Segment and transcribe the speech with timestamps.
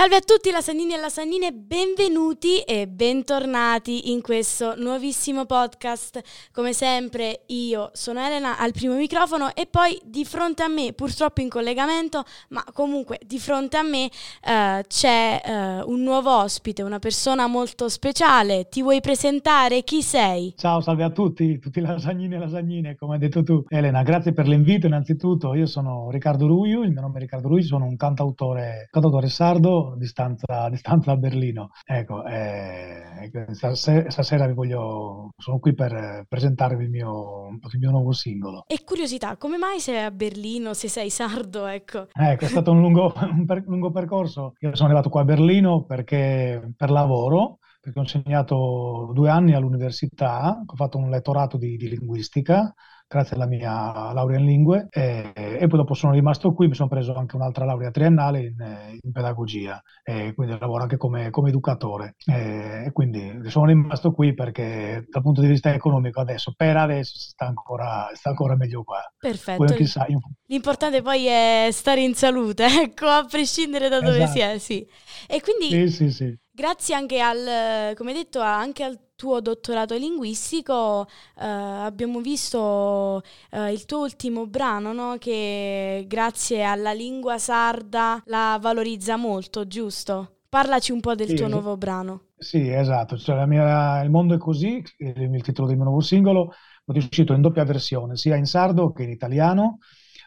[0.00, 6.22] Salve a tutti lasagnini e lasagnine, benvenuti e bentornati in questo nuovissimo podcast.
[6.54, 11.42] Come sempre io sono Elena al primo microfono e poi di fronte a me, purtroppo
[11.42, 16.98] in collegamento, ma comunque di fronte a me uh, c'è uh, un nuovo ospite, una
[16.98, 18.70] persona molto speciale.
[18.70, 19.82] Ti vuoi presentare?
[19.82, 20.54] Chi sei?
[20.56, 23.64] Ciao, salve a tutti, tutti lasagnini e lasagnine, come hai detto tu.
[23.68, 25.52] Elena, grazie per l'invito innanzitutto.
[25.52, 29.88] Io sono Riccardo Ruiu, il mio nome è Riccardo Ruiu, sono un cantautore, cantautore sardo
[29.96, 31.70] distanza, distanza a Berlino.
[31.84, 38.64] Ecco, eh, stasera vi voglio, sono qui per presentarvi il mio, il mio nuovo singolo.
[38.66, 41.66] E curiosità, come mai sei a Berlino se sei sardo?
[41.66, 44.54] Ecco, ecco è stato un lungo, un per, lungo percorso.
[44.60, 50.62] Io sono arrivato qua a Berlino perché per lavoro perché ho insegnato due anni all'università,
[50.66, 52.74] ho fatto un lettorato di, di linguistica
[53.10, 56.88] grazie alla mia laurea in lingue e, e, poi dopo sono rimasto qui, mi sono
[56.88, 62.14] preso anche un'altra laurea triennale in, in pedagogia e quindi lavoro anche come, come educatore
[62.24, 67.46] e quindi sono rimasto qui perché dal punto di vista economico adesso per adesso sta
[67.46, 69.00] ancora, sta ancora meglio qua.
[69.18, 69.64] Perfetto.
[69.64, 70.20] Poi, chissà, io...
[70.46, 74.30] L'importante poi è stare in salute, ecco, a prescindere da dove esatto.
[74.30, 74.86] si è, sì.
[75.26, 76.38] E quindi sì, sì, sì.
[76.48, 81.06] grazie anche al, come detto, anche al tuo dottorato linguistico
[81.38, 85.16] eh, abbiamo visto eh, il tuo ultimo brano no?
[85.18, 90.36] che grazie alla lingua sarda la valorizza molto, giusto?
[90.48, 92.28] Parlaci un po' del sì, tuo nuovo brano.
[92.36, 96.52] Sì, esatto, cioè, mia, Il mondo è così, il titolo del mio nuovo singolo,
[96.86, 99.78] è uscito in doppia versione, sia in sardo che in italiano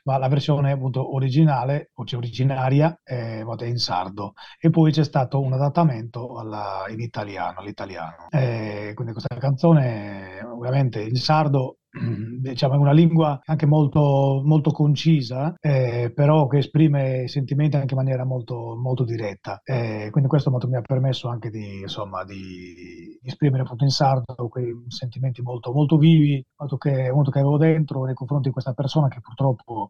[0.04, 4.34] ma la versione appunto originale, o cioè originaria, è, è in sardo.
[4.60, 8.28] E poi c'è stato un adattamento alla, in italiano, all'italiano.
[8.30, 11.78] E quindi questa canzone, ovviamente in sardo
[12.42, 18.26] diciamo, una lingua anche molto, molto concisa, eh, però che esprime sentimenti anche in maniera
[18.26, 19.62] molto, molto diretta.
[19.64, 24.74] Eh, quindi questo mi ha permesso anche di, insomma, di esprimere appunto in sardo quei
[24.88, 29.08] sentimenti molto, molto vivi, molto che, molto che avevo dentro nei confronti di questa persona
[29.08, 29.90] che purtroppo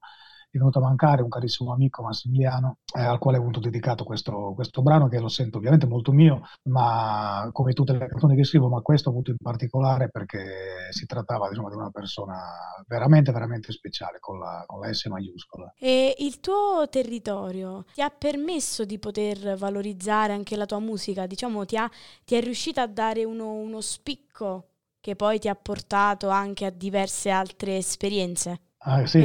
[0.54, 4.54] è venuto a mancare un carissimo amico Massimiliano, eh, al quale ho avuto dedicato questo,
[4.54, 8.70] questo, brano che lo sento ovviamente molto mio, ma come tutte le canzoni che scrivo,
[8.70, 12.40] ma questo avuto in particolare perché si trattava diciamo, di una persona
[12.86, 15.74] veramente, veramente speciale con la, con la S maiuscola.
[15.80, 21.26] E il tuo territorio ti ha permesso di poter valorizzare anche la tua musica?
[21.26, 21.90] Diciamo, ti, ha,
[22.24, 24.68] ti è riuscita a dare uno, uno spicco
[25.00, 28.60] che poi ti ha portato anche a diverse altre esperienze?
[28.86, 29.20] Ah, sì.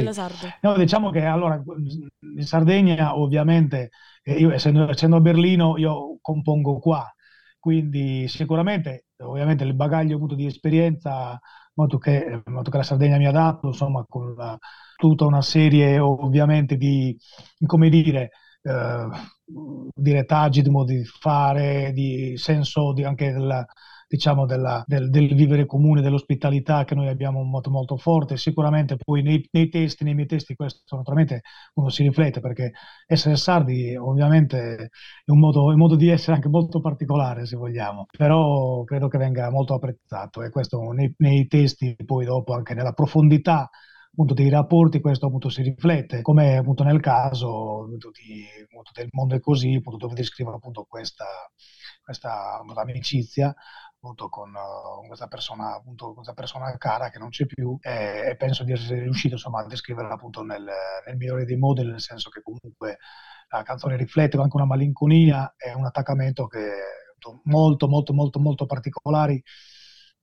[0.61, 1.61] No, diciamo che allora
[2.37, 3.89] in Sardegna ovviamente,
[4.23, 7.05] eh, io essendo, essendo, a Berlino, io compongo qua,
[7.59, 11.37] quindi sicuramente ovviamente il bagaglio avuto di esperienza,
[11.73, 14.57] molto che, molto che la Sardegna mi ha dato, insomma, con la,
[14.95, 17.17] tutta una serie ovviamente di,
[17.65, 18.29] come dire,
[18.61, 19.07] eh,
[19.93, 23.65] di retaggi, di modi di fare, di senso di, anche della
[24.09, 28.37] diciamo, della, del, del, vivere comune, dell'ospitalità che noi abbiamo modo molto forte.
[28.37, 31.43] Sicuramente poi nei, nei, testi, nei miei testi, questo naturalmente
[31.75, 32.71] uno si riflette perché
[33.05, 34.89] essere sardi ovviamente
[35.23, 39.07] è un modo, è un modo di essere anche molto particolare, se vogliamo, però credo
[39.07, 43.69] che venga molto apprezzato e questo nei, nei testi, poi dopo anche nella profondità
[44.11, 49.07] appunto dei rapporti questo appunto si riflette, come appunto nel caso appunto, di, appunto, del
[49.11, 51.25] mondo è così, appunto, dove descrivo appunto questa,
[52.03, 53.53] questa amicizia
[54.01, 58.35] appunto con uh, questa persona, appunto, questa persona cara che non c'è più e, e
[58.37, 60.65] penso di essere riuscito insomma, a descriverla appunto nel,
[61.05, 62.97] nel, migliore dei modi, nel senso che comunque
[63.49, 66.69] la canzone riflette anche una malinconia e un attaccamento che
[67.43, 69.43] molto molto molto molto particolari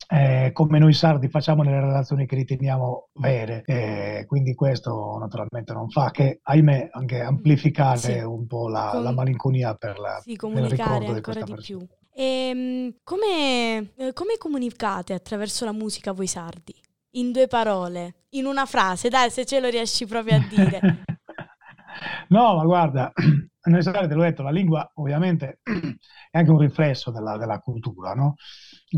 [0.08, 3.62] eh, come noi sardi facciamo nelle relazioni che riteniamo vere.
[3.66, 8.18] Eh, quindi questo naturalmente non fa che, ahimè, anche amplificare sì.
[8.18, 11.86] un po' la, Com- la, malinconia per la sì, comunicare ancora di, di più.
[12.18, 16.74] E, ehm, come, eh, come comunicate attraverso la musica voi sardi?
[17.16, 20.80] In due parole, in una frase, dai, se ce lo riesci proprio a dire.
[22.28, 23.12] no, ma guarda,
[23.68, 25.60] noi sardi, l'ho detto, la lingua ovviamente
[26.30, 28.36] è anche un riflesso della, della cultura, no?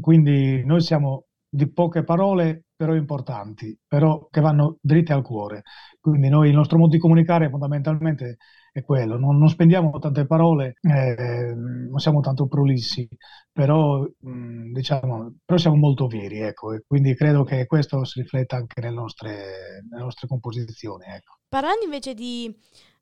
[0.00, 5.62] Quindi noi siamo di poche parole, però importanti, però che vanno dritte al cuore.
[5.98, 8.36] Quindi noi, il nostro modo di comunicare fondamentalmente
[8.78, 13.08] è quello, non, non spendiamo tante parole, eh, non siamo tanto prolissi,
[13.52, 18.56] però, mh, diciamo, però siamo molto veri, ecco, e quindi credo che questo si rifletta
[18.56, 21.04] anche nelle nostre, nelle nostre composizioni.
[21.06, 21.38] Ecco.
[21.48, 22.54] Parlando invece di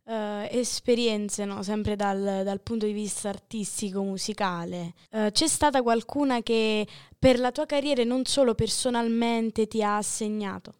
[0.07, 1.65] Uh, esperienze, no?
[1.65, 6.87] sempre dal, dal, punto di vista artistico, musicale, uh, c'è stata qualcuna che
[7.19, 10.75] per la tua carriera non solo personalmente ti ha assegnato?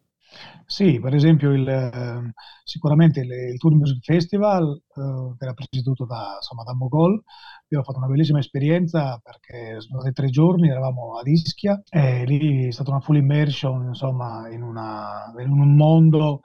[0.65, 2.31] Sì, per esempio il, eh,
[2.63, 7.23] sicuramente il, il Tour Music Festival, eh, che era presieduto da, insomma, da Mogol,
[7.69, 12.67] ho fatto una bellissima esperienza perché sono stati tre giorni, eravamo ad Ischia e lì
[12.67, 16.41] è stata una full immersion insomma, in, una, in un mondo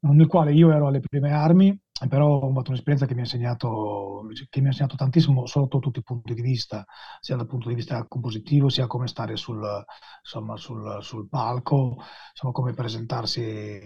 [0.00, 4.26] nel quale io ero alle prime armi, però ho fatto un'esperienza che mi ha insegnato,
[4.48, 6.84] che mi ha insegnato tantissimo sotto tutti i punti di vista,
[7.20, 9.60] sia dal punto di vista compositivo, sia come stare sul,
[10.22, 11.96] insomma, sul, sul palco,
[12.30, 13.40] insomma, come presentarsi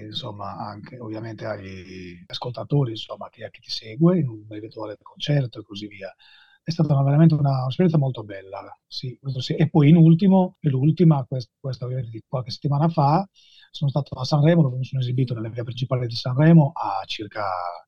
[0.06, 5.62] insomma, anche ovviamente agli ascoltatori, insomma, a chi ti segue in un eventuale concerto e
[5.64, 6.14] così via
[6.62, 8.76] è stata veramente una, un'esperienza molto bella.
[8.86, 9.54] Sì, sì.
[9.54, 13.28] E poi in ultimo, l'ultima, questa, questa di qualche settimana fa,
[13.74, 17.44] sono stato a Sanremo dove mi sono esibito nella via principale di Sanremo a circa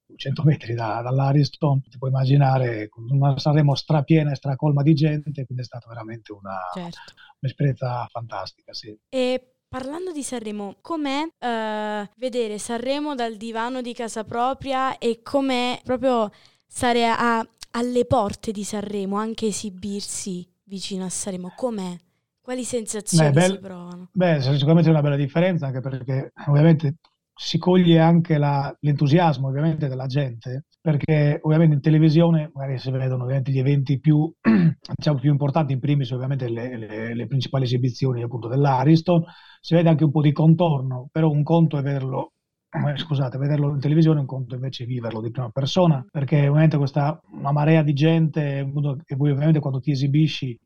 [0.07, 1.81] 200 metri da, dall'Ariston.
[1.83, 6.59] Ti puoi immaginare una Sanremo strapiena e stracolma di gente, quindi è stata veramente una,
[6.75, 7.13] certo.
[7.39, 8.75] un'esperienza fantastica.
[8.75, 8.99] Sì.
[9.09, 15.81] E Parlando di Sanremo, com'è uh, vedere Sanremo dal divano di casa propria e com'è
[15.83, 16.31] proprio
[16.67, 21.53] stare a, alle porte di Sanremo, anche esibirsi vicino a Sanremo?
[21.57, 21.97] Com'è?
[22.47, 24.09] Quali sensazioni beh, si provano?
[24.13, 26.99] Beh, sicuramente è una bella differenza, anche perché ovviamente
[27.35, 33.25] si coglie anche la, l'entusiasmo ovviamente della gente, perché ovviamente in televisione magari si vedono
[33.25, 38.23] ovviamente gli eventi più, diciamo, più importanti, in primis ovviamente le, le, le, principali esibizioni
[38.23, 39.25] appunto dell'Ariston,
[39.61, 42.35] si vede anche un po' di contorno, però un conto è vederlo
[42.71, 46.77] eh, scusate, vederlo in televisione è un conto invece viverlo di prima persona, perché ovviamente
[46.77, 48.59] questa una marea di gente,
[49.05, 50.57] e poi ovviamente quando ti esibisci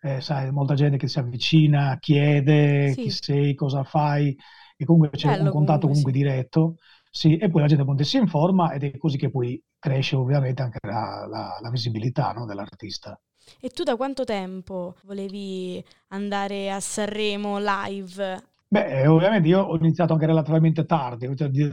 [0.00, 3.02] eh, sai, molta gente che si avvicina, chiede sì.
[3.02, 4.36] chi sei, cosa fai,
[4.76, 6.18] e comunque c'è Bello, un contatto comunque, sì.
[6.18, 6.76] diretto,
[7.10, 10.62] sì, e poi la gente appunto si informa ed è così che poi cresce ovviamente
[10.62, 13.18] anche la, la, la visibilità no, dell'artista.
[13.60, 18.42] E tu da quanto tempo volevi andare a Sanremo live?
[18.68, 21.26] Beh, ovviamente io ho iniziato anche relativamente tardi,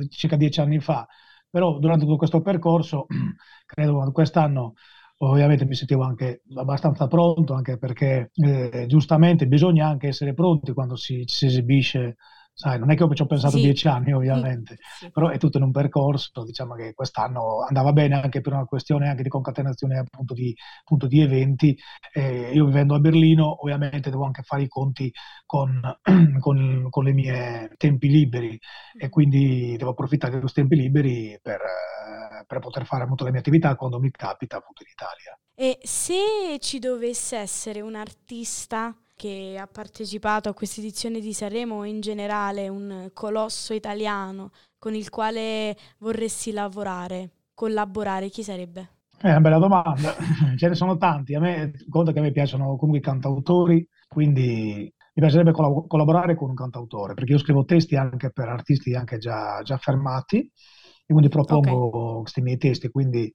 [0.09, 1.05] circa dieci anni fa,
[1.49, 3.05] però durante tutto questo percorso,
[3.65, 4.73] credo quest'anno
[5.19, 10.95] ovviamente mi sentivo anche abbastanza pronto, anche perché eh, giustamente bisogna anche essere pronti quando
[10.95, 12.17] si, si esibisce
[12.57, 13.63] Sai, non è che ci ho pensato sì.
[13.63, 15.11] dieci anni ovviamente, sì.
[15.11, 19.09] però è tutto in un percorso, diciamo che quest'anno andava bene anche per una questione
[19.09, 21.77] anche di concatenazione appunto di, appunto di eventi.
[22.13, 25.11] Eh, io vivendo a Berlino ovviamente devo anche fare i conti
[25.45, 25.81] con,
[26.39, 28.57] con, con i miei tempi liberi
[28.97, 31.59] e quindi devo approfittare di questi tempi liberi per,
[32.47, 35.37] per poter fare appunto le mie attività quando mi capita appunto in Italia.
[35.53, 41.77] E se ci dovesse essere un artista che ha partecipato a questa edizione di Sanremo
[41.77, 48.89] o in generale un colosso italiano con il quale vorresti lavorare, collaborare, chi sarebbe?
[49.17, 50.13] È una bella domanda,
[50.57, 54.93] ce ne sono tanti, a me conta che a me piacciono comunque i cantautori, quindi
[55.15, 59.17] mi piacerebbe collab- collaborare con un cantautore, perché io scrivo testi anche per artisti anche
[59.17, 62.19] già, già fermati, e quindi propongo okay.
[62.21, 63.31] questi miei testi, quindi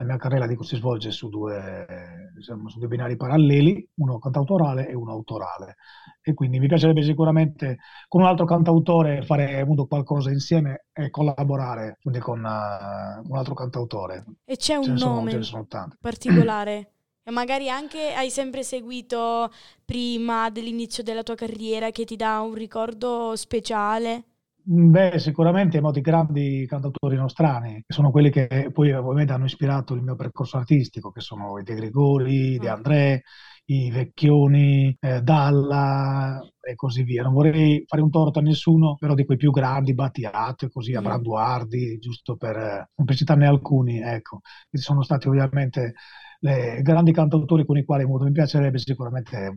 [0.00, 4.88] la mia carriera dico, si svolge su due, diciamo, su due binari paralleli, uno cantautorale
[4.88, 5.76] e uno autorale.
[6.22, 12.18] E quindi mi piacerebbe sicuramente con un altro cantautore fare qualcosa insieme e collaborare quindi
[12.18, 14.24] con uh, un altro cantautore.
[14.46, 15.66] E c'è un ce nome sono,
[16.00, 16.92] particolare?
[17.22, 19.50] E magari anche hai sempre seguito
[19.84, 24.24] prima dell'inizio della tua carriera che ti dà un ricordo speciale?
[24.72, 29.94] Beh, sicuramente i molti grandi cantautori nostrani, che sono quelli che poi ovviamente hanno ispirato
[29.94, 32.72] il mio percorso artistico, che sono i De Gregori, De mm.
[32.72, 33.22] André,
[33.64, 37.24] i Vecchioni, eh, Dalla e così via.
[37.24, 40.92] Non vorrei fare un torto a nessuno, però di quei più grandi, Battiato e così,
[40.92, 40.98] mm.
[40.98, 44.38] Abranduardi, giusto per, per citarne alcuni, ecco.
[44.68, 45.94] Questi sono stati ovviamente
[46.42, 49.52] i grandi cantautori con i quali mi piacerebbe sicuramente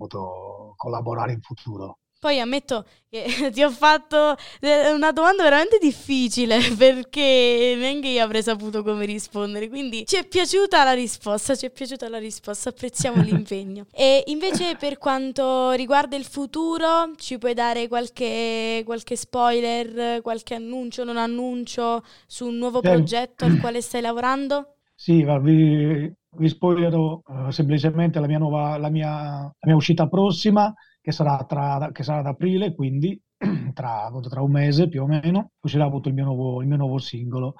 [0.75, 1.99] collaborare in futuro.
[2.23, 8.81] Poi ammetto che ti ho fatto una domanda veramente difficile perché neanche io avrei saputo
[8.81, 9.67] come rispondere.
[9.67, 13.87] Quindi ci è piaciuta la risposta, ci è piaciuta la risposta, apprezziamo l'impegno.
[13.91, 21.03] E invece per quanto riguarda il futuro, ci puoi dare qualche, qualche spoiler, qualche annuncio,
[21.03, 24.75] non annuncio su un nuovo progetto al quale stai lavorando?
[24.95, 30.73] Sì, vi, vi spoilerò uh, semplicemente la mia, nuova, la, mia, la mia uscita prossima
[31.03, 33.21] che sarà, tra, che sarà ad aprile, quindi
[33.73, 36.97] tra, tra, un mese più o meno, uscirà appunto il mio nuovo, il mio nuovo
[36.97, 37.55] singolo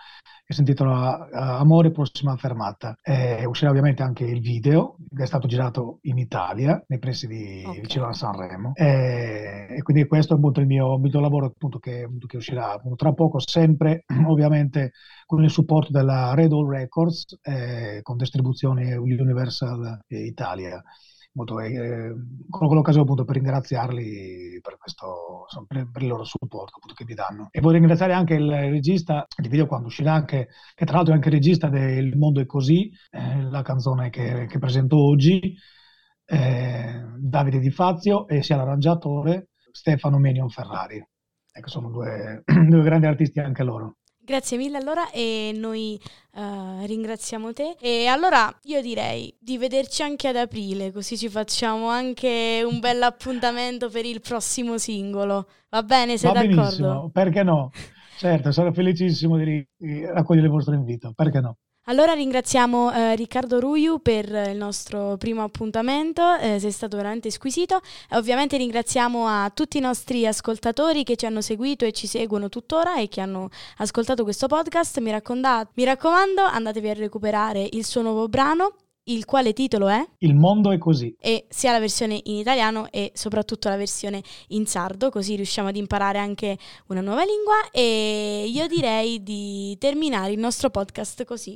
[0.46, 2.96] che si intitola uh, Amore prossima fermata.
[3.02, 7.64] E uscirà ovviamente anche il video che è stato girato in Italia, nei pressi di
[7.66, 7.82] okay.
[7.82, 8.72] vicino a Sanremo.
[8.76, 12.72] E, e, quindi questo è appunto il mio, il mio lavoro appunto che, che uscirà
[12.72, 14.92] appunto, tra poco, sempre ovviamente
[15.26, 20.82] con il supporto della Red Hall Records eh, con distribuzione Universal Italia
[21.34, 22.14] appunto, eh,
[22.50, 27.16] colgo l'occasione appunto per ringraziarli per, questo, per, per il loro supporto appunto, che mi
[27.16, 27.48] danno.
[27.52, 31.16] E voglio ringraziare anche il regista di video quando uscirà anche, che tra l'altro è
[31.16, 35.56] anche il regista del Mondo è così, eh, la canzone che, che presento oggi,
[36.26, 41.04] eh, Davide Di Fazio e sia l'arrangiatore Stefano Menion Ferrari.
[41.52, 43.98] Ecco, sono due, due grandi artisti anche loro.
[44.26, 46.00] Grazie mille allora e noi
[46.36, 47.76] uh, ringraziamo te.
[47.82, 53.04] E allora io direi di vederci anche ad aprile, così ci facciamo anche un bel
[53.04, 55.48] appuntamento per il prossimo singolo.
[55.70, 56.62] Va bene, sei Va d'accordo?
[56.62, 57.72] Benissimo, perché no?
[58.18, 59.68] Certo, sono felicissimo di
[60.06, 61.58] raccogliere il vostro invito, perché no?
[61.88, 67.82] Allora ringraziamo eh, Riccardo Ruiu per il nostro primo appuntamento, eh, sei stato veramente squisito.
[68.10, 72.48] E ovviamente ringraziamo a tutti i nostri ascoltatori che ci hanno seguito e ci seguono
[72.48, 73.50] tuttora e che hanno
[73.80, 75.00] ascoltato questo podcast.
[75.00, 78.76] Mi, mi raccomando, andatevi a recuperare il suo nuovo brano
[79.06, 80.06] il quale titolo è?
[80.20, 81.14] Il mondo è così.
[81.20, 85.76] E sia la versione in italiano e soprattutto la versione in sardo, così riusciamo ad
[85.76, 91.52] imparare anche una nuova lingua e io direi di terminare il nostro podcast così.